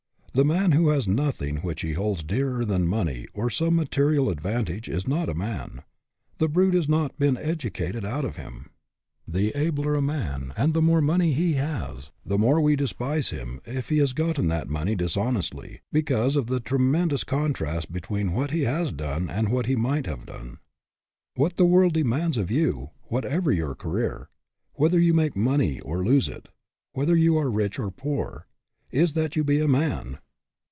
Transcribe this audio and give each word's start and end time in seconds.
The 0.33 0.45
man 0.45 0.71
who 0.71 0.87
has 0.87 1.09
nothing 1.09 1.57
which 1.57 1.81
he 1.81 1.91
holds 1.91 2.23
dearer 2.23 2.63
than 2.63 2.87
money 2.87 3.27
or 3.33 3.49
some 3.49 3.75
material 3.75 4.33
advan 4.33 4.65
tage 4.65 4.87
is 4.87 5.05
not 5.05 5.27
a 5.27 5.33
man. 5.33 5.83
The 6.37 6.47
brute 6.47 6.73
has 6.73 6.87
not 6.87 7.19
been 7.19 7.35
educated 7.35 8.05
out 8.05 8.23
of 8.23 8.37
him. 8.37 8.69
The 9.27 9.49
abler 9.57 9.93
a 9.93 10.01
man 10.01 10.53
and 10.55 10.73
the 10.73 10.81
more 10.81 11.01
money 11.01 11.33
he 11.33 11.55
has, 11.55 12.11
the 12.25 12.37
more 12.37 12.61
we 12.61 12.77
despise 12.77 13.27
SUCCESS 13.27 13.39
WITH 13.39 13.43
A 13.43 13.45
FLAW 13.45 13.63
229 13.63 13.75
him 13.75 13.79
if 13.79 13.89
he 13.89 13.97
has 13.97 14.13
gotten 14.13 14.47
that 14.47 14.69
money 14.71 14.95
dishonestly, 14.95 15.81
because 15.91 16.37
of 16.37 16.47
the 16.47 16.61
tremendous 16.61 17.25
contrast 17.25 17.91
between 17.91 18.31
what 18.31 18.51
he 18.51 18.61
has 18.61 18.93
done 18.93 19.29
and 19.29 19.49
what 19.51 19.65
he 19.65 19.75
might 19.75 20.05
have 20.05 20.25
done. 20.25 20.59
What 21.35 21.57
the 21.57 21.65
world 21.65 21.91
demands 21.91 22.37
of 22.37 22.49
you, 22.49 22.91
whatever 23.09 23.51
your 23.51 23.75
career, 23.75 24.29
whether 24.75 24.97
you 24.97 25.13
make 25.13 25.35
money 25.35 25.81
or 25.81 26.05
lose 26.05 26.29
it, 26.29 26.47
whether 26.93 27.17
you 27.17 27.37
are 27.37 27.51
rich 27.51 27.77
or 27.77 27.91
poor, 27.91 28.47
is 28.91 29.13
that 29.13 29.37
you 29.37 29.43
be 29.45 29.61
a 29.61 29.67
man. 29.69 30.19